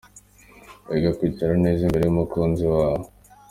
Iga 0.97 1.09
kwicara 1.17 1.53
neza 1.65 1.81
imbere 1.83 2.03
y’umukunzi 2.05 2.63
wawe. 2.73 3.05